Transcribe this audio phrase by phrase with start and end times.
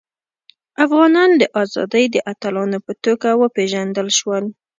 [0.85, 4.43] افغانان د ازادۍ د اتلانو په توګه وپيژندل شول.